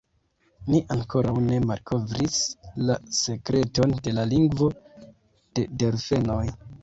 [0.69, 2.39] Ni ankoraŭ ne malkovris
[2.87, 4.71] la sekreton de la lingvo
[5.59, 6.43] de delfenoj.